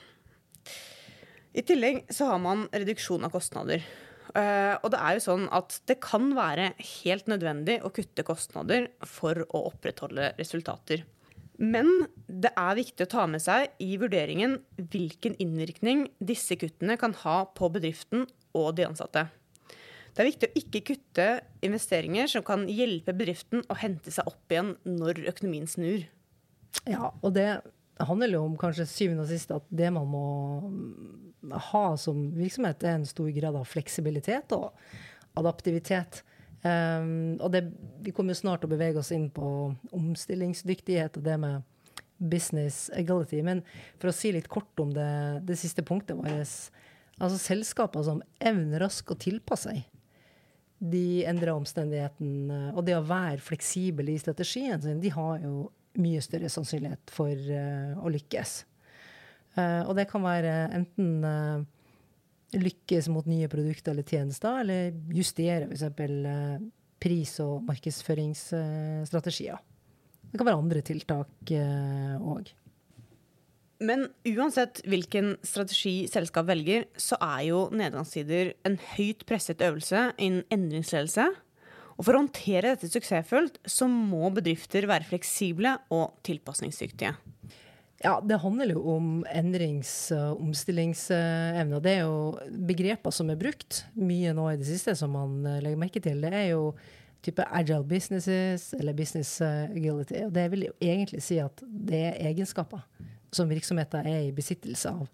I 1.59 1.65
tillegg 1.67 2.05
så 2.15 2.29
har 2.31 2.39
man 2.43 2.69
reduksjon 2.71 3.25
av 3.27 3.33
kostnader. 3.35 3.83
Uh, 4.29 4.77
og 4.85 4.93
det 4.93 4.99
er 5.01 5.17
jo 5.17 5.25
sånn 5.25 5.47
at 5.57 5.79
det 5.89 5.97
kan 6.05 6.29
være 6.37 6.71
helt 6.79 7.31
nødvendig 7.31 7.81
å 7.83 7.91
kutte 7.95 8.23
kostnader 8.27 8.91
for 9.09 9.41
å 9.49 9.65
opprettholde 9.73 10.35
resultater. 10.39 11.03
Men 11.59 11.89
det 12.31 12.53
er 12.55 12.77
viktig 12.79 13.09
å 13.09 13.11
ta 13.11 13.25
med 13.27 13.43
seg 13.43 13.73
i 13.83 13.97
vurderingen 13.99 14.61
hvilken 14.79 15.35
innvirkning 15.43 16.05
disse 16.23 16.55
kuttene 16.61 16.95
kan 17.01 17.17
ha 17.25 17.41
på 17.51 17.71
bedriften 17.75 18.29
og 18.55 18.77
de 18.79 18.87
ansatte. 18.87 19.27
Det 20.15 20.23
er 20.23 20.29
viktig 20.29 20.51
å 20.51 20.59
ikke 20.61 20.85
kutte 20.93 21.27
investeringer 21.67 22.31
som 22.31 22.45
kan 22.47 22.69
hjelpe 22.71 23.17
bedriften 23.17 23.65
å 23.67 23.79
hente 23.81 24.15
seg 24.15 24.31
opp 24.31 24.55
igjen 24.55 24.77
når 24.87 25.25
økonomien 25.33 25.67
snur. 25.71 26.07
Ja, 26.87 27.11
og 27.19 27.35
det 27.35 27.49
handler 27.99 28.37
jo 28.37 28.45
om 28.47 28.57
kanskje 28.61 28.87
syvende 28.89 29.25
og 29.25 29.31
sist 29.31 29.53
at 29.55 29.67
det 29.75 29.91
man 29.95 30.09
må 30.11 30.25
ha 31.71 31.85
som 32.01 32.29
virksomhet, 32.37 32.83
er 32.85 32.99
en 32.99 33.09
stor 33.09 33.31
grad 33.35 33.57
av 33.59 33.69
fleksibilitet 33.69 34.55
og 34.57 34.75
adaptivitet. 35.39 36.23
Um, 36.63 37.39
og 37.39 37.53
det, 37.55 37.65
vi 38.03 38.13
kommer 38.15 38.35
jo 38.35 38.43
snart 38.43 38.63
til 38.63 38.71
å 38.71 38.75
bevege 38.75 38.99
oss 39.01 39.13
inn 39.15 39.29
på 39.31 39.49
omstillingsdyktighet 39.95 41.21
og 41.21 41.27
det 41.27 41.37
med 41.43 41.63
business 42.19 42.89
egality. 42.99 43.43
Men 43.47 43.63
for 44.01 44.11
å 44.11 44.17
si 44.17 44.33
litt 44.35 44.51
kort 44.51 44.83
om 44.83 44.91
det, 44.95 45.11
det 45.47 45.59
siste 45.61 45.87
punktet 45.87 46.19
vårt. 46.19 46.59
Altså 47.19 47.39
selskaper 47.43 48.05
som 48.07 48.23
evner 48.39 48.83
raskt 48.83 49.15
å 49.15 49.19
tilpasse 49.19 49.71
seg 49.71 49.87
de 50.79 51.25
endrer 51.27 51.57
omstendighetene, 51.57 52.73
og 52.77 52.85
det 52.87 52.95
å 52.95 53.05
være 53.07 53.43
fleksibel 53.43 54.13
i 54.13 54.19
strategien 54.21 54.81
sin, 54.83 55.01
de 55.03 55.11
har 55.11 55.41
jo 55.43 55.69
mye 56.01 56.21
større 56.25 56.51
sannsynlighet 56.53 57.13
for 57.13 57.33
uh, 57.33 57.99
å 58.03 58.13
lykkes. 58.13 58.55
Uh, 59.59 59.83
og 59.89 59.95
det 59.99 60.09
kan 60.11 60.25
være 60.25 60.55
enten 60.77 61.27
uh, 61.27 61.65
lykkes 62.59 63.11
mot 63.13 63.27
nye 63.29 63.49
produkter 63.51 63.95
eller 63.95 64.07
tjenester, 64.07 64.63
eller 64.63 64.95
justere 65.15 65.69
f.eks. 65.69 65.89
Pris- 66.99 67.37
og 67.45 67.63
markedsføringsstrategier. 67.69 69.61
Det 70.29 70.41
kan 70.41 70.49
være 70.49 70.59
andre 70.59 70.81
tiltak 70.83 71.53
òg. 71.53 72.49
Men 73.79 74.09
uansett 74.27 74.81
hvilken 74.91 75.37
strategi 75.47 76.09
selskap 76.11 76.49
velger, 76.49 76.89
så 76.99 77.15
er 77.23 77.45
jo 77.53 77.61
nedgangstider 77.71 78.51
en 78.67 78.75
høyt 78.97 79.23
presset 79.29 79.63
øvelse 79.63 80.09
innen 80.19 80.43
endringsledelse 80.51 81.29
og 81.99 82.07
For 82.07 82.15
å 82.15 82.21
håndtere 82.23 82.77
dette 82.77 82.91
suksessfullt, 82.93 83.59
så 83.67 83.89
må 83.91 84.29
bedrifter 84.31 84.87
være 84.87 85.09
fleksible 85.09 85.75
og 85.95 86.15
tilpasningsdyktige. 86.27 87.17
Ja, 88.05 88.21
det 88.23 88.39
handler 88.39 88.71
jo 88.71 88.85
om 88.95 89.09
endrings- 89.27 90.13
og 90.15 90.39
omstillingsevne. 90.45 91.81
Det 91.83 91.97
er 91.97 92.05
jo 92.07 92.39
begreper 92.69 93.11
som 93.11 93.33
er 93.33 93.41
brukt 93.41 93.83
mye 93.99 94.31
nå 94.37 94.47
i 94.53 94.61
det 94.61 94.69
siste, 94.69 94.95
som 94.95 95.11
man 95.19 95.41
eh, 95.43 95.59
legger 95.65 95.81
merke 95.83 96.03
til. 96.05 96.23
Det 96.23 96.31
er 96.31 96.53
jo 96.53 96.69
type 97.27 97.43
agile 97.51 97.83
businesses 97.83 98.69
eller 98.79 98.95
business 98.95 99.41
eh, 99.43 99.67
agility. 99.75 100.23
Og 100.29 100.31
det 100.39 100.47
vil 100.55 100.69
jo 100.69 100.77
egentlig 100.79 101.25
si 101.27 101.41
at 101.43 101.65
det 101.67 102.05
er 102.13 102.23
egenskaper 102.31 102.87
som 103.35 103.51
virksomheter 103.51 104.07
er 104.07 104.29
i 104.29 104.37
besittelse 104.37 104.95
av 104.95 105.11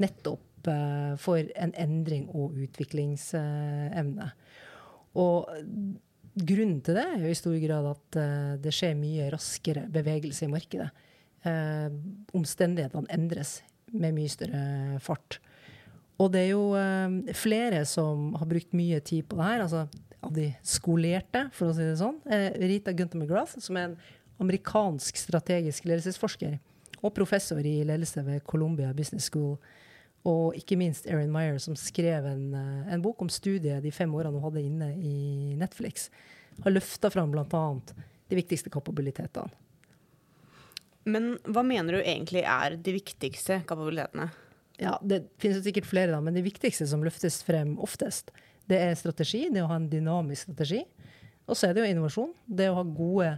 nettopp 0.00 0.66
uh, 0.66 1.12
for 1.20 1.38
en 1.38 1.74
endring 1.78 2.24
og 2.34 2.56
utviklingsevne. 2.64 4.30
Og 5.14 5.52
grunnen 6.34 6.80
til 6.84 6.98
det 6.98 7.04
er 7.06 7.22
jo 7.22 7.32
i 7.32 7.38
stor 7.38 7.56
grad 7.62 7.88
at 7.92 8.18
uh, 8.18 8.54
det 8.62 8.72
skjer 8.74 8.96
mye 8.98 9.28
raskere 9.34 9.86
bevegelse 9.92 10.46
i 10.46 10.52
markedet. 10.52 10.90
Uh, 11.44 11.92
omstendighetene 12.34 13.10
endres 13.14 13.58
med 13.94 14.16
mye 14.16 14.32
større 14.32 14.98
fart. 15.04 15.38
Og 16.18 16.30
det 16.34 16.44
er 16.44 16.50
jo 16.52 16.72
uh, 16.74 17.34
flere 17.36 17.84
som 17.88 18.32
har 18.38 18.50
brukt 18.50 18.74
mye 18.76 19.00
tid 19.04 19.28
på 19.28 19.38
det 19.40 19.52
her. 19.52 19.64
altså 19.66 19.86
av 20.24 20.32
de 20.32 20.46
skolerte, 20.64 21.42
for 21.52 21.68
å 21.68 21.74
si 21.76 21.84
det 21.84 21.98
sånn. 22.00 22.16
Rita 22.56 22.94
Gunther 22.96 23.20
McGrath, 23.20 23.58
som 23.60 23.76
er 23.76 23.90
en 23.90 23.96
amerikansk 24.40 25.18
strategisk 25.20 25.84
ledelsesforsker 25.84 26.54
og 27.04 27.12
professor 27.12 27.60
i 27.60 27.82
ledelse 27.84 28.22
ved 28.24 28.40
Columbia 28.48 28.94
Business 28.96 29.28
School. 29.28 29.58
Og 30.24 30.54
ikke 30.56 30.78
minst 30.80 31.08
Erin 31.10 31.32
Meyer, 31.32 31.58
som 31.60 31.76
skrev 31.76 32.24
en, 32.30 32.46
eh, 32.56 32.92
en, 32.94 33.02
bok 33.04 33.20
om 33.22 33.28
studiet 33.28 33.82
de 33.84 33.92
fem 33.92 34.12
årene 34.14 34.38
hun 34.38 34.46
hadde 34.46 34.64
inne 34.64 34.94
i 34.96 35.54
Netflix. 35.60 36.08
Har 36.64 36.72
løfta 36.72 37.10
fram 37.12 37.34
bl.a. 37.34 37.64
de 38.30 38.38
viktigste 38.38 38.72
kapabilitetene. 38.72 39.52
Men 41.04 41.34
hva 41.44 41.60
mener 41.60 41.98
du 41.98 42.00
egentlig 42.00 42.40
er 42.48 42.78
de 42.80 42.94
viktigste 42.96 43.60
kapabilitetene? 43.68 44.30
Ja, 44.80 44.96
Det 45.02 45.26
finnes 45.38 45.60
jo 45.60 45.66
sikkert 45.66 45.86
flere, 45.86 46.10
da, 46.14 46.20
men 46.24 46.34
de 46.34 46.42
viktigste 46.42 46.86
som 46.88 47.04
løftes 47.04 47.42
frem 47.44 47.76
oftest, 47.78 48.32
det 48.66 48.80
er 48.80 48.96
strategi. 48.96 49.44
Det 49.52 49.62
å 49.62 49.68
ha 49.68 49.76
en 49.76 49.90
dynamisk 49.92 50.48
strategi. 50.48 50.80
Og 51.44 51.58
så 51.58 51.68
er 51.68 51.74
det 51.74 51.84
jo 51.84 51.92
innovasjon. 51.92 52.32
Det 52.48 52.70
å 52.70 52.78
ha 52.78 52.84
gode 52.88 53.34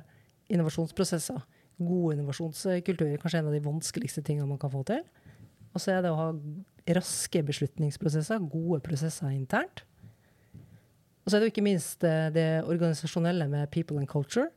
innovasjonsprosesser. 0.54 1.42
God 1.82 2.14
innovasjonskultur. 2.14 3.16
Kanskje 3.18 3.40
en 3.42 3.50
av 3.50 3.56
de 3.56 3.64
vanskeligste 3.64 4.22
tingene 4.22 4.46
man 4.46 4.60
kan 4.62 4.70
få 4.70 4.84
til. 4.86 5.02
Og 5.76 5.82
så 5.82 5.92
er 5.92 6.06
det 6.06 6.12
å 6.14 6.16
ha 6.16 6.30
raske 6.96 7.42
beslutningsprosesser, 7.44 8.40
gode 8.48 8.80
prosesser 8.84 9.34
internt. 9.34 9.82
Og 11.26 11.28
så 11.28 11.36
er 11.36 11.42
det 11.42 11.48
jo 11.50 11.52
ikke 11.56 11.66
minst 11.66 12.00
det, 12.00 12.36
eh, 12.40 12.62
organisasjonelle 12.64 13.48
med 13.50 13.70
people 13.70 13.98
and 13.98 14.08
culture. 14.08 14.48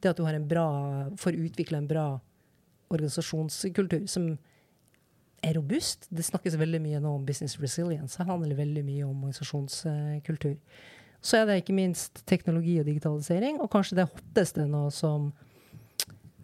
Det 0.00 0.10
at 0.10 0.16
du 0.16 0.24
har 0.24 0.34
en 0.34 0.48
bra, 0.48 1.10
får 1.16 1.36
utvikle 1.36 1.76
en 1.76 1.88
bra 1.88 2.20
organisasjonskultur 2.90 4.06
som 4.08 4.38
er 5.42 5.54
robust. 5.54 6.06
Det 6.10 6.24
snakkes 6.24 6.56
veldig 6.56 6.80
mye 6.80 7.00
nå 7.00 7.16
om 7.18 7.26
business 7.26 7.58
resilience. 7.60 8.16
Det 8.16 8.26
handler 8.26 8.56
veldig 8.56 8.84
mye 8.84 9.04
om 9.04 9.24
organisasjonskultur. 9.24 10.56
Så 11.20 11.40
er 11.40 11.46
det 11.46 11.62
ikke 11.62 11.76
minst 11.76 12.22
teknologi 12.26 12.78
og 12.78 12.86
digitalisering, 12.86 13.60
og 13.60 13.70
kanskje 13.72 13.96
det 13.96 14.08
hotteste 14.08 14.66
nå 14.68 14.90
som 14.92 15.32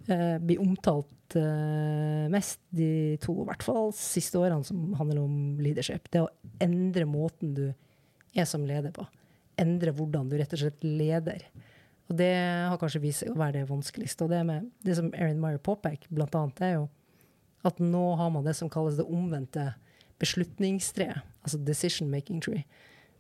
eh, 0.09 0.39
blir 0.41 0.61
omtalt 0.61 1.09
eh, 1.39 2.27
mest 2.33 2.61
de 2.75 3.17
to, 3.23 3.35
i 3.43 3.49
hvert 3.49 3.65
fall 3.65 3.91
siste 3.97 4.41
årene, 4.41 4.67
som 4.67 4.95
handler 4.99 5.23
om 5.23 5.35
leadership. 5.63 6.09
Det 6.13 6.25
å 6.25 6.31
endre 6.63 7.07
måten 7.09 7.55
du 7.57 7.67
er 7.71 8.49
som 8.49 8.67
leder 8.67 8.95
på. 8.95 9.07
Endre 9.61 9.95
hvordan 9.97 10.31
du 10.31 10.39
rett 10.41 10.55
og 10.57 10.63
slett 10.63 10.87
leder. 10.87 11.45
Og 12.11 12.17
det 12.19 12.33
har 12.71 12.79
kanskje 12.81 13.03
vist 13.05 13.23
seg 13.23 13.35
å 13.35 13.39
være 13.39 13.61
det 13.61 13.71
vanskeligste. 13.71 14.27
Og 14.27 14.33
det, 14.33 14.43
med, 14.47 14.71
det 14.87 14.97
som 14.99 15.13
Erin 15.15 15.41
Meyer 15.43 15.61
påpeker, 15.63 16.11
blant 16.11 16.35
annet, 16.39 16.63
er 16.67 16.77
jo 16.79 16.87
at 17.69 17.83
nå 17.83 18.05
har 18.17 18.31
man 18.33 18.47
det 18.47 18.57
som 18.57 18.71
kalles 18.73 18.97
det 18.99 19.05
omvendte 19.05 19.69
beslutningstreet, 20.21 21.21
altså 21.45 21.61
decision 21.65 22.09
making 22.13 22.41
tree 22.45 22.65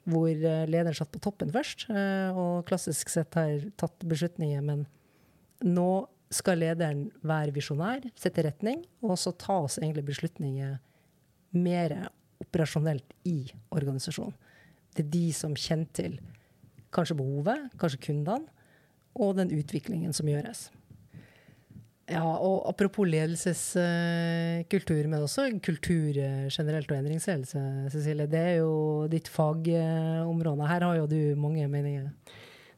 hvor 0.08 0.30
eh, 0.30 0.66
lederen 0.70 0.96
satt 0.96 1.12
på 1.12 1.20
toppen 1.22 1.52
først, 1.52 1.86
eh, 1.92 2.36
og 2.36 2.64
klassisk 2.68 3.12
sett 3.12 3.36
har 3.38 3.66
tatt 3.80 4.06
beslutninger. 4.08 4.62
Men 4.64 4.86
nå 5.66 5.90
skal 6.30 6.60
lederen 6.62 7.08
være 7.26 7.54
visjonær, 7.54 8.06
sette 8.18 8.44
retning, 8.46 8.84
og 9.02 9.18
så 9.18 9.32
tas 9.34 9.80
egentlig 9.80 10.06
beslutninger 10.12 10.76
mer 11.58 11.96
operasjonelt 12.40 13.16
i 13.26 13.50
organisasjonen. 13.74 14.36
Det 14.94 15.04
er 15.04 15.12
de 15.12 15.26
som 15.34 15.56
kjenner 15.58 15.90
til 15.94 16.18
kanskje 16.94 17.18
behovet, 17.18 17.70
kanskje 17.78 18.02
kundene, 18.10 18.50
og 19.20 19.36
den 19.38 19.50
utviklingen 19.54 20.14
som 20.14 20.28
gjøres. 20.30 20.68
Ja, 22.10 22.24
og 22.26 22.64
apropos 22.66 23.06
ledelseskultur, 23.06 25.06
men 25.06 25.22
også 25.22 25.46
kultur 25.62 26.16
generelt 26.50 26.90
og 26.90 26.98
endringsledelse, 26.98 27.60
Cecilie. 27.92 28.26
Det 28.30 28.40
er 28.40 28.56
jo 28.58 29.06
ditt 29.10 29.30
fagområde. 29.30 30.66
Her 30.66 30.86
har 30.88 30.98
jo 30.98 31.10
du 31.10 31.20
mange 31.38 31.68
meninger. 31.70 32.10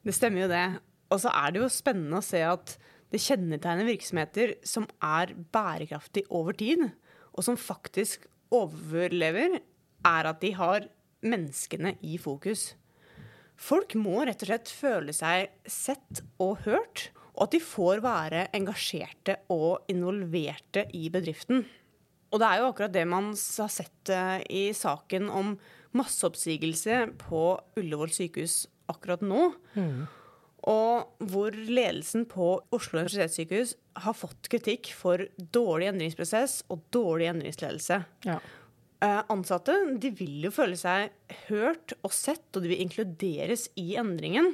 Det 0.04 0.16
stemmer 0.16 0.44
jo 0.44 0.50
det. 0.52 0.66
Og 1.12 1.20
så 1.20 1.32
er 1.32 1.52
det 1.52 1.62
jo 1.62 1.70
spennende 1.72 2.20
å 2.20 2.24
se 2.24 2.42
at 2.44 2.76
det 3.12 3.20
kjennetegner 3.20 3.88
virksomheter 3.88 4.56
som 4.66 4.88
er 5.04 5.34
bærekraftig 5.54 6.24
over 6.32 6.56
tid, 6.56 6.88
og 7.32 7.44
som 7.44 7.60
faktisk 7.60 8.26
overlever, 8.52 9.60
er 10.02 10.28
at 10.28 10.40
de 10.42 10.52
har 10.56 10.88
menneskene 11.22 11.94
i 12.02 12.16
fokus. 12.18 12.72
Folk 13.54 13.94
må 13.94 14.24
rett 14.26 14.42
og 14.42 14.48
slett 14.50 14.72
føle 14.72 15.14
seg 15.14 15.52
sett 15.70 16.24
og 16.42 16.64
hørt 16.66 17.10
og 17.32 17.46
at 17.46 17.54
de 17.54 17.62
får 17.64 18.02
være 18.04 18.46
engasjerte 18.56 19.38
og 19.52 19.86
involverte 19.92 20.84
i 20.96 21.08
bedriften. 21.12 21.64
Og 22.32 22.40
det 22.40 22.48
er 22.48 22.60
jo 22.60 22.68
akkurat 22.70 22.94
det 22.94 23.04
man 23.08 23.32
har 23.32 23.72
sett 23.72 24.12
eh, 24.12 24.40
i 24.48 24.64
saken 24.76 25.28
om 25.32 25.54
masseoppsigelse 25.96 27.06
på 27.20 27.44
Ullevål 27.80 28.12
sykehus 28.12 28.62
akkurat 28.92 29.24
nå. 29.24 29.50
Mm. 29.76 30.04
Og 30.70 31.26
hvor 31.32 31.54
ledelsen 31.54 32.26
på 32.30 32.54
Oslo 32.74 33.00
universitetssykehus 33.00 33.74
har 34.04 34.14
fått 34.14 34.46
kritikk 34.52 34.92
for 34.94 35.24
dårlig 35.54 35.90
endringsprosess 35.90 36.60
og 36.70 36.84
dårlig 36.94 37.32
endringsledelse. 37.32 37.98
Ja. 38.28 38.36
Eh, 39.02 39.22
ansatte 39.34 39.74
de 39.98 40.12
vil 40.14 40.44
jo 40.46 40.52
føle 40.54 40.78
seg 40.78 41.10
hørt 41.48 41.96
og 42.02 42.14
sett, 42.14 42.46
og 42.54 42.62
de 42.62 42.70
vil 42.70 42.84
inkluderes 42.84 43.66
i 43.80 43.96
endringen. 43.98 44.52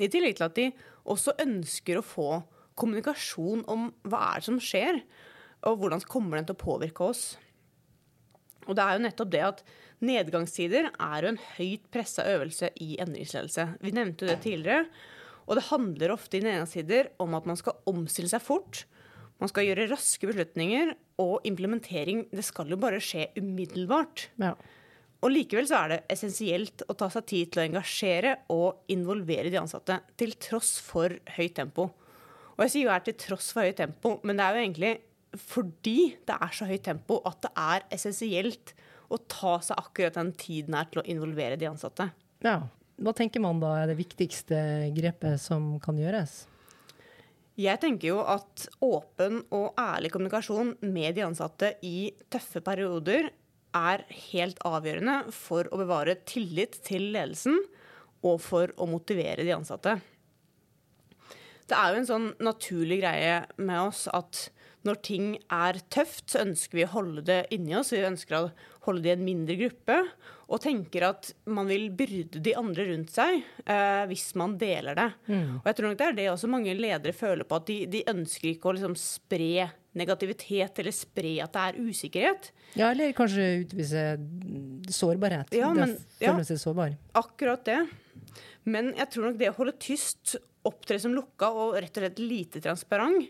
I 0.00 0.08
tillegg 0.08 0.38
til 0.38 0.48
at 0.48 0.56
de 0.56 0.70
også 1.12 1.36
ønsker 1.42 2.00
å 2.00 2.06
få 2.06 2.30
kommunikasjon 2.80 3.66
om 3.70 3.90
hva 4.08 4.24
er 4.30 4.40
det 4.40 4.48
som 4.48 4.60
skjer, 4.62 5.02
og 5.68 5.82
hvordan 5.82 6.02
kommer 6.08 6.38
den 6.38 6.48
til 6.48 6.56
å 6.56 6.64
påvirke 6.64 7.10
oss. 7.12 7.24
Og 8.64 8.76
det 8.78 8.84
er 8.84 8.96
jo 8.96 9.04
nettopp 9.04 9.32
det 9.34 9.42
at 9.44 9.64
nedgangstider 10.02 10.88
er 10.90 11.24
jo 11.24 11.32
en 11.32 11.42
høyt 11.58 11.84
pressa 11.92 12.24
øvelse 12.32 12.70
i 12.82 12.96
endringsledelse. 13.02 13.66
Vi 13.82 13.92
nevnte 13.94 14.24
jo 14.24 14.32
det 14.32 14.40
tidligere. 14.46 14.86
Og 15.48 15.58
det 15.58 15.68
handler 15.70 16.14
ofte 16.14 16.38
i 16.38 16.44
nedgangstider 16.44 17.12
om 17.22 17.34
at 17.38 17.48
man 17.48 17.58
skal 17.58 17.78
omstille 17.90 18.30
seg 18.30 18.44
fort. 18.44 18.84
Man 19.42 19.50
skal 19.50 19.66
gjøre 19.66 19.88
raske 19.90 20.28
beslutninger, 20.28 20.94
og 21.22 21.42
implementering 21.48 22.26
det 22.30 22.44
skal 22.46 22.70
jo 22.70 22.78
bare 22.80 23.02
skje 23.02 23.28
umiddelbart. 23.38 24.28
Ja. 24.42 24.54
Og 25.22 25.30
likevel 25.30 25.68
så 25.70 25.80
er 25.84 25.90
det 25.92 25.98
essensielt 26.10 26.82
å 26.90 26.96
ta 26.98 27.08
seg 27.12 27.26
tid 27.30 27.50
til 27.52 27.62
å 27.62 27.66
engasjere 27.68 28.36
og 28.54 28.92
involvere 28.92 29.50
de 29.52 29.60
ansatte, 29.60 30.00
til 30.18 30.34
tross 30.42 30.76
for 30.82 31.14
høyt 31.36 31.56
tempo. 31.58 31.88
Og 32.56 32.64
jeg 32.66 32.74
sier 32.74 32.88
jo 32.88 32.94
her 32.94 33.04
til 33.06 33.18
tross 33.18 33.52
for 33.54 33.66
høyt 33.66 33.78
tempo, 33.78 34.16
men 34.26 34.38
det 34.38 34.46
er 34.46 34.56
jo 34.56 34.64
egentlig 34.66 34.92
fordi 35.38 35.98
det 36.28 36.34
er 36.44 36.52
så 36.52 36.66
høyt 36.68 36.84
tempo 36.84 37.20
at 37.28 37.38
det 37.46 37.52
er 37.56 37.86
essensielt 37.96 38.74
å 39.12 39.18
ta 39.30 39.56
seg 39.64 39.78
akkurat 39.80 40.18
den 40.18 40.32
tiden 40.38 40.76
her 40.76 40.90
til 40.90 41.00
å 41.02 41.06
involvere 41.08 41.58
de 41.60 41.70
ansatte. 41.70 42.10
Ja. 42.44 42.58
Hva 43.00 43.14
tenker 43.16 43.42
man 43.42 43.60
da 43.62 43.72
er 43.80 43.92
det 43.92 43.98
viktigste 44.00 44.58
grepet 44.96 45.40
som 45.40 45.76
kan 45.82 45.98
gjøres? 45.98 46.42
Jeg 47.60 47.80
tenker 47.82 48.08
jo 48.14 48.20
at 48.24 48.66
åpen 48.80 49.42
og 49.52 49.76
ærlig 49.80 50.12
kommunikasjon 50.14 50.74
med 50.88 51.18
de 51.18 51.24
ansatte 51.26 51.74
i 51.84 52.12
tøffe 52.32 52.62
perioder 52.64 53.28
er 53.76 54.04
helt 54.32 54.60
avgjørende 54.68 55.18
for 55.36 55.68
å 55.72 55.80
bevare 55.80 56.16
tillit 56.28 56.78
til 56.84 57.10
ledelsen 57.12 57.58
og 58.24 58.40
for 58.40 58.72
å 58.80 58.88
motivere 58.88 59.44
de 59.44 59.52
ansatte. 59.54 59.98
Det 61.72 61.78
er 61.78 61.92
jo 61.94 62.02
en 62.02 62.10
sånn 62.10 62.32
naturlig 62.44 63.00
greie 63.00 63.38
med 63.56 63.78
oss 63.88 64.04
at 64.12 64.50
når 64.82 64.98
ting 65.06 65.26
er 65.54 65.78
tøft, 65.94 66.32
så 66.32 66.42
ønsker 66.42 66.80
vi 66.80 66.84
å 66.84 66.92
holde 66.96 67.22
det 67.26 67.38
inni 67.54 67.74
oss. 67.78 67.92
Vi 67.94 68.02
ønsker 68.02 68.34
å 68.38 68.48
holde 68.86 69.04
det 69.04 69.12
i 69.12 69.14
en 69.14 69.24
mindre 69.24 69.56
gruppe. 69.60 69.98
Og 70.52 70.60
tenker 70.60 71.06
at 71.06 71.30
man 71.48 71.68
vil 71.70 71.86
byrde 71.96 72.42
de 72.44 72.54
andre 72.58 72.88
rundt 72.90 73.12
seg 73.14 73.38
eh, 73.62 74.02
hvis 74.10 74.32
man 74.36 74.56
deler 74.60 74.98
det. 74.98 75.06
Mm. 75.30 75.60
Og 75.60 75.70
jeg 75.70 75.78
tror 75.78 75.88
nok 75.88 76.00
det 76.00 76.08
er 76.08 76.18
det 76.18 76.26
også 76.32 76.50
mange 76.50 76.74
ledere 76.76 77.14
føler 77.16 77.48
på, 77.48 77.62
at 77.62 77.70
de, 77.70 77.78
de 77.94 78.02
ønsker 78.10 78.50
ikke 78.50 78.68
å 78.68 78.74
liksom 78.76 78.98
spre 78.98 79.70
negativitet 79.96 80.82
eller 80.82 80.96
spre 80.96 81.32
at 81.44 81.54
det 81.54 81.64
er 81.64 81.80
usikkerhet. 81.86 82.52
Ja, 82.74 82.90
eller 82.90 83.14
kanskje 83.16 83.48
utvise 83.62 84.06
sårbarhet. 84.92 85.52
Ja, 85.56 85.72
men, 85.76 85.94
ja, 86.20 86.34
seg 86.48 86.60
sårbar. 86.60 86.96
Akkurat 87.22 87.64
det. 87.68 87.84
Men 88.68 88.92
jeg 88.98 89.10
tror 89.14 89.30
nok 89.30 89.38
det 89.40 89.52
å 89.52 89.56
holde 89.56 89.76
tyst, 89.82 90.36
opptre 90.68 90.98
som 91.02 91.14
lukka 91.16 91.50
og 91.50 91.76
rett 91.78 91.96
og 91.96 92.04
slett 92.04 92.22
lite 92.22 92.62
transparent 92.62 93.28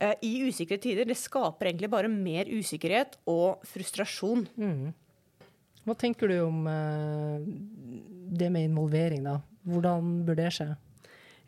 eh, 0.00 0.14
i 0.26 0.32
usikre 0.48 0.78
tider, 0.82 1.08
det 1.08 1.18
skaper 1.18 1.70
egentlig 1.70 1.90
bare 1.92 2.10
mer 2.12 2.50
usikkerhet 2.50 3.18
og 3.30 3.62
frustrasjon. 3.68 4.46
Mm. 4.58 4.90
Hva 5.88 5.96
tenker 5.96 6.28
du 6.28 6.36
om 6.44 6.66
eh, 6.68 7.46
det 8.38 8.50
med 8.52 8.68
involvering, 8.68 9.24
da? 9.24 9.38
Hvordan 9.68 10.22
bør 10.28 10.38
det 10.38 10.52
skje? 10.56 10.68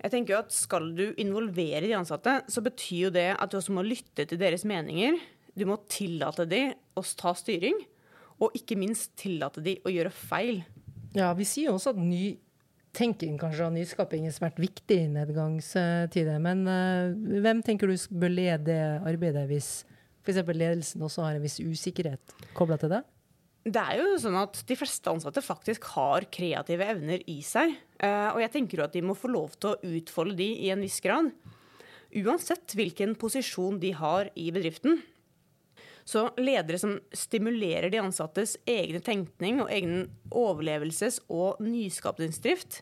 Jeg 0.00 0.12
tenker 0.14 0.34
jo 0.34 0.40
at 0.40 0.54
Skal 0.54 0.92
du 0.96 1.06
involvere 1.20 1.84
de 1.84 1.96
ansatte, 1.96 2.40
så 2.48 2.64
betyr 2.64 3.08
jo 3.08 3.14
det 3.14 3.28
at 3.36 3.52
du 3.52 3.58
også 3.60 3.76
må 3.76 3.84
lytte 3.84 4.24
til 4.24 4.40
deres 4.40 4.64
meninger. 4.68 5.18
Du 5.52 5.66
må 5.68 5.76
tillate 5.90 6.46
de 6.48 6.70
å 6.96 7.04
ta 7.18 7.34
styring, 7.36 7.76
og 8.40 8.54
ikke 8.56 8.78
minst 8.80 9.12
tillate 9.20 9.60
de 9.64 9.76
å 9.84 9.92
gjøre 9.92 10.12
feil. 10.14 10.62
Ja, 11.12 11.32
vi 11.36 11.44
sier 11.48 11.74
også 11.74 11.92
at 11.92 12.00
ny 12.00 12.38
tenking 12.96 13.38
kanskje 13.40 13.66
av 13.68 13.74
nyskaping 13.74 14.26
er 14.26 14.34
svært 14.34 14.58
viktig 14.60 14.98
i 15.04 15.12
nedgangstider. 15.12 16.40
Men 16.42 16.66
uh, 16.68 17.14
hvem 17.44 17.62
tenker 17.66 17.90
du 17.90 17.96
bør 18.10 18.34
lede 18.34 18.66
det 18.70 18.82
arbeidet 19.06 19.46
hvis 19.50 19.70
f.eks. 20.24 20.42
ledelsen 20.48 21.06
også 21.06 21.24
har 21.24 21.38
en 21.38 21.44
viss 21.44 21.60
usikkerhet 21.62 22.34
kobla 22.56 22.78
til 22.80 22.92
det? 22.92 23.04
Det 23.60 23.80
er 23.80 24.00
jo 24.00 24.16
sånn 24.22 24.38
at 24.40 24.62
De 24.64 24.76
fleste 24.78 25.12
ansatte 25.12 25.42
faktisk 25.44 25.84
har 25.92 26.24
kreative 26.32 26.86
evner 26.94 27.24
i 27.28 27.40
seg. 27.46 27.76
Uh, 28.00 28.34
og 28.34 28.42
jeg 28.44 28.54
tenker 28.56 28.80
jo 28.80 28.88
at 28.88 28.96
de 28.96 29.04
må 29.04 29.16
få 29.18 29.30
lov 29.32 29.56
til 29.58 29.72
å 29.74 29.96
utfolde 30.00 30.38
de 30.40 30.50
i 30.66 30.72
en 30.74 30.84
viss 30.84 31.00
grad. 31.04 31.32
Uansett 32.10 32.74
hvilken 32.74 33.14
posisjon 33.20 33.78
de 33.82 33.92
har 33.94 34.32
i 34.34 34.48
bedriften. 34.54 34.98
Så 36.10 36.24
ledere 36.40 36.78
som 36.80 36.96
stimulerer 37.14 37.90
de 37.92 38.00
ansattes 38.02 38.56
egne 38.68 38.98
tenkning 39.04 39.60
og 39.62 39.70
egen 39.70 40.08
overlevelses- 40.34 41.20
og 41.30 41.60
nyskapningsdrift, 41.62 42.80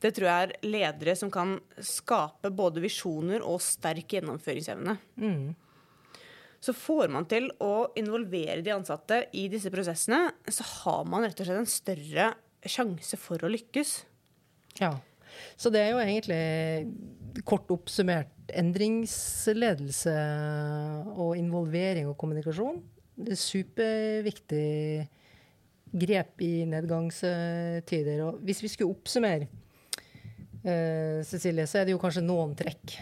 det 0.00 0.12
tror 0.16 0.28
jeg 0.28 0.44
er 0.44 0.52
ledere 0.64 1.16
som 1.18 1.32
kan 1.34 1.56
skape 1.84 2.52
både 2.54 2.82
visjoner 2.84 3.42
og 3.44 3.58
sterk 3.64 4.14
gjennomføringsevne. 4.14 4.96
Mm. 5.20 5.50
Så 6.60 6.74
får 6.76 7.10
man 7.12 7.26
til 7.28 7.48
å 7.64 7.90
involvere 7.98 8.60
de 8.64 8.72
ansatte 8.74 9.24
i 9.36 9.46
disse 9.52 9.72
prosessene, 9.72 10.28
så 10.48 10.66
har 10.84 11.06
man 11.08 11.26
rett 11.26 11.40
og 11.40 11.48
slett 11.48 11.62
en 11.64 11.74
større 11.74 12.30
sjanse 12.68 13.18
for 13.20 13.42
å 13.42 13.50
lykkes. 13.50 13.94
Ja. 14.80 14.94
Så 15.56 15.72
det 15.72 15.82
er 15.84 15.94
jo 15.94 16.02
egentlig 16.02 16.42
kort 17.46 17.70
oppsummert 17.72 18.50
endringsledelse 18.58 20.14
og 21.14 21.36
involvering 21.38 22.10
og 22.10 22.18
kommunikasjon. 22.20 22.80
Det 23.20 23.34
er 23.36 23.40
superviktig 23.40 24.68
grep 25.90 26.42
i 26.44 26.52
nedgangstider. 26.70 28.22
Og 28.26 28.44
hvis 28.46 28.62
vi 28.64 28.70
skulle 28.72 28.94
oppsummere, 28.94 29.48
uh, 30.64 31.20
Cecilie, 31.26 31.66
så 31.66 31.80
er 31.80 31.88
det 31.88 31.96
jo 31.96 32.02
kanskje 32.02 32.24
noen 32.24 32.54
trekk 32.58 32.98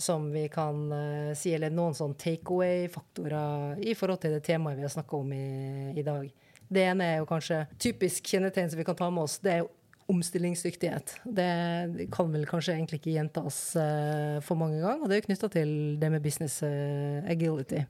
som 0.00 0.26
vi 0.34 0.48
kan 0.50 0.88
uh, 0.90 1.34
si, 1.38 1.52
eller 1.54 1.70
noen 1.74 1.94
sånn 1.94 2.16
takeaway-faktorer 2.18 3.84
i 3.86 3.94
forhold 3.98 4.24
til 4.24 4.34
det 4.34 4.42
temaet 4.46 4.80
vi 4.80 4.86
har 4.86 4.94
snakka 4.94 5.20
om 5.20 5.32
i, 5.36 5.46
i 5.94 6.06
dag. 6.06 6.26
Det 6.74 6.82
ene 6.82 7.06
er 7.12 7.22
jo 7.22 7.30
kanskje 7.30 7.64
typisk 7.78 8.26
kjennetegn 8.26 8.70
som 8.72 8.80
vi 8.80 8.86
kan 8.86 8.98
ta 8.98 9.10
med 9.12 9.28
oss. 9.28 9.38
Det 9.42 9.52
er 9.52 9.62
jo 9.62 9.70
omstillingsdyktighet. 10.10 11.14
Det 11.24 12.08
kan 12.12 12.30
vel 12.32 12.46
kanskje 12.48 12.74
egentlig 12.76 13.00
ikke 13.00 13.14
gjentas 13.16 13.58
uh, 13.78 14.38
for 14.44 14.60
mange 14.60 14.80
ganger. 14.82 15.02
Og 15.02 15.08
det 15.08 15.16
er 15.16 15.22
jo 15.22 15.26
knytta 15.28 15.50
til 15.54 15.72
det 16.00 16.10
med 16.12 16.24
business 16.24 16.60
uh, 16.66 17.24
agility. 17.30 17.84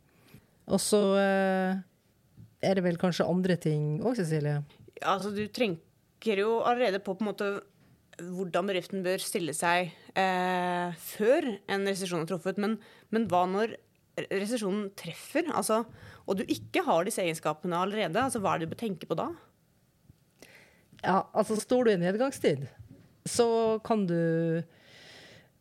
Og 0.71 0.80
så 0.80 1.02
uh, 1.18 1.83
er 2.64 2.78
det 2.78 2.85
vel 2.87 3.00
kanskje 3.00 3.28
andre 3.28 3.59
ting 3.61 3.99
òg, 4.02 4.16
Cecilie? 4.21 4.61
Ja, 5.00 5.16
altså 5.16 5.35
du 5.35 5.44
tenker 5.52 6.44
jo 6.44 6.61
allerede 6.64 7.02
på 7.02 7.16
på 7.16 7.25
en 7.25 7.33
måte 7.33 7.54
hvordan 8.14 8.68
bedriften 8.71 9.02
bør 9.02 9.18
stille 9.18 9.50
seg 9.59 9.88
før 10.14 11.49
en 11.66 11.88
resesjon 11.88 12.21
er 12.23 12.28
truffet. 12.30 12.61
Men, 12.62 12.76
men 13.11 13.25
hva 13.26 13.40
når 13.50 13.73
resesjonen 14.30 14.92
treffer, 14.94 15.49
altså, 15.50 15.80
og 16.30 16.38
du 16.38 16.44
ikke 16.47 16.85
har 16.87 17.02
disse 17.02 17.25
egenskapene 17.25 17.80
allerede? 17.83 18.23
altså 18.23 18.38
Hva 18.38 18.54
er 18.54 18.62
det 18.62 18.68
du 18.68 18.75
bør 18.76 18.83
tenke 18.85 19.09
på 19.11 19.18
da? 19.18 19.33
Ja, 21.04 21.18
altså 21.37 21.58
står 21.61 21.84
du 21.84 21.92
i 21.92 22.00
nedgangstid, 22.00 22.64
så 23.28 23.46
kan 23.84 24.06
du 24.08 24.16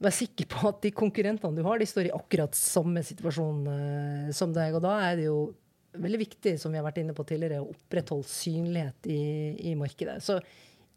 være 0.04 0.16
sikker 0.16 0.48
på 0.52 0.70
at 0.70 0.80
de 0.84 0.92
konkurrentene 0.96 1.58
du 1.58 1.66
har, 1.66 1.80
de 1.80 1.88
står 1.88 2.10
i 2.10 2.16
akkurat 2.16 2.56
samme 2.58 3.04
situasjon 3.06 3.68
uh, 3.68 4.32
som 4.36 4.54
deg. 4.56 4.76
Og 4.76 4.84
da 4.84 4.96
er 5.10 5.20
det 5.20 5.28
jo 5.28 5.38
veldig 6.04 6.20
viktig, 6.24 6.56
som 6.60 6.74
vi 6.74 6.80
har 6.80 6.88
vært 6.88 7.02
inne 7.04 7.16
på 7.16 7.26
tidligere, 7.28 7.62
å 7.62 7.72
opprettholde 7.74 8.30
synlighet 8.30 9.12
i, 9.12 9.24
i 9.72 9.76
markedet. 9.80 10.18
Så 10.26 10.40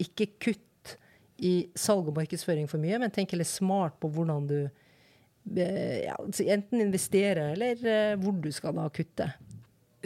ikke 0.01 0.31
kutt 0.47 0.95
i 1.37 1.69
salg 1.77 2.09
og 2.09 2.17
markedsføring 2.17 2.69
for 2.69 2.81
mye, 2.81 2.97
men 3.01 3.13
tenk 3.13 3.35
litt 3.37 3.49
smart 3.49 3.99
på 4.01 4.09
hvordan 4.13 4.47
du 4.49 4.59
uh, 4.65 5.97
ja, 6.03 6.17
enten 6.55 6.83
investerer, 6.87 7.53
eller 7.55 7.83
uh, 7.83 8.19
hvor 8.23 8.39
du 8.43 8.49
skal 8.55 8.75
da 8.79 8.87
kutte. 8.93 9.29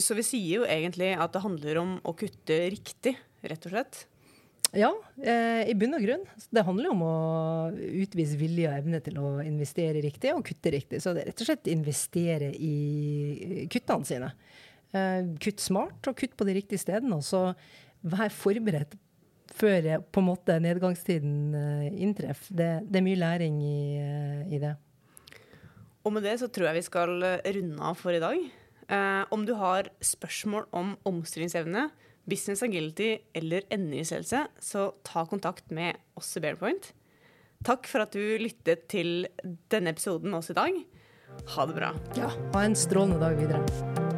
Så 0.01 0.15
vi 0.17 0.25
sier 0.25 0.62
jo 0.62 0.69
egentlig 0.69 1.13
at 1.13 1.34
det 1.34 1.43
handler 1.43 1.82
om 1.82 1.97
å 2.08 2.15
kutte 2.17 2.58
riktig, 2.73 3.17
rett 3.45 3.65
og 3.67 3.73
slett? 3.75 4.06
Ja, 4.71 4.91
eh, 5.19 5.67
i 5.67 5.75
bunn 5.75 5.97
og 5.97 6.03
grunn. 6.05 6.23
Det 6.47 6.63
handler 6.63 6.88
jo 6.88 6.93
om 6.95 7.01
å 7.03 7.15
utvise 7.75 8.38
vilje 8.39 8.69
og 8.69 8.77
evne 8.77 9.01
til 9.03 9.17
å 9.19 9.34
investere 9.43 10.03
riktig 10.03 10.31
og 10.31 10.45
kutte 10.47 10.71
riktig. 10.71 11.01
Så 11.03 11.12
det 11.12 11.25
er 11.25 11.31
rett 11.31 11.43
og 11.43 11.49
slett 11.49 11.71
investere 11.71 12.51
i 12.55 13.67
kuttene 13.71 14.07
sine. 14.07 14.31
Eh, 14.95 15.27
kutt 15.43 15.63
smart 15.63 16.07
og 16.07 16.15
kutt 16.19 16.38
på 16.39 16.47
de 16.47 16.55
riktige 16.62 16.79
stedene. 16.79 17.19
Og 17.19 17.25
så 17.27 17.49
vær 18.01 18.31
forberedt 18.31 18.95
før 19.51 19.89
på 20.07 20.21
en 20.21 20.29
måte 20.29 20.55
nedgangstiden 20.63 21.57
eh, 21.57 21.89
inntreffer. 22.05 22.55
Det, 22.55 22.71
det, 22.88 23.01
er 23.01 23.05
mye 23.05 23.19
læring 23.19 23.60
i, 23.65 23.81
eh, 23.99 24.55
i, 24.55 24.62
det. 24.62 24.77
Og 26.07 26.15
med 26.15 26.25
det 26.25 26.38
så 26.41 26.47
tror 26.47 26.69
jeg 26.69 26.79
vi 26.79 26.88
skal 26.88 27.17
runde 27.19 27.91
av 27.91 27.99
for 27.99 28.15
i 28.15 28.23
dag. 28.23 28.39
Eh, 28.91 29.23
om 29.36 29.43
du 29.47 29.53
har 29.60 29.91
spørsmål 30.03 30.69
om 30.75 30.95
omstillingsevne, 31.07 31.89
business 32.29 32.63
agility 32.63 33.17
eller 33.34 33.65
endringsledelse, 33.69 34.45
så 34.60 34.91
ta 35.07 35.25
kontakt 35.25 35.71
med 35.71 35.97
oss 36.19 36.36
i 36.38 36.43
Bearpoint. 36.43 36.93
Takk 37.65 37.86
for 37.89 38.05
at 38.05 38.15
du 38.17 38.38
lyttet 38.41 38.88
til 38.89 39.27
denne 39.71 39.93
episoden 39.93 40.31
med 40.31 40.41
oss 40.41 40.53
i 40.53 40.57
dag. 40.57 40.81
Ha 41.55 41.67
det 41.69 41.77
bra. 41.77 41.93
Ja, 42.17 42.31
ha 42.53 42.65
en 42.65 42.77
strålende 42.77 43.21
dag 43.21 43.38
videre. 43.39 44.11